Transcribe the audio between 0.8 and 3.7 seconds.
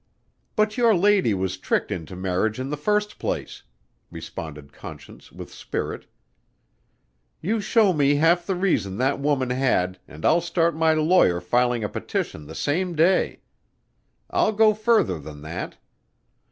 lady was tricked into marriage in the first place,"